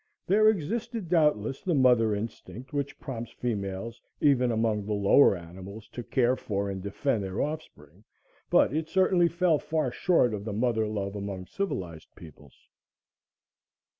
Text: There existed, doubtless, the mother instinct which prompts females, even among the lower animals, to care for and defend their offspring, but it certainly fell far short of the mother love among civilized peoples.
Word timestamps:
There 0.25 0.49
existed, 0.49 1.09
doubtless, 1.09 1.61
the 1.61 1.75
mother 1.75 2.15
instinct 2.15 2.73
which 2.73 2.99
prompts 2.99 3.33
females, 3.33 4.01
even 4.19 4.51
among 4.51 4.83
the 4.87 4.95
lower 4.95 5.35
animals, 5.37 5.87
to 5.89 6.01
care 6.01 6.35
for 6.35 6.71
and 6.71 6.81
defend 6.81 7.23
their 7.23 7.39
offspring, 7.39 8.03
but 8.49 8.73
it 8.73 8.87
certainly 8.89 9.27
fell 9.27 9.59
far 9.59 9.91
short 9.91 10.33
of 10.33 10.43
the 10.43 10.53
mother 10.53 10.87
love 10.87 11.15
among 11.15 11.45
civilized 11.45 12.15
peoples. 12.15 12.65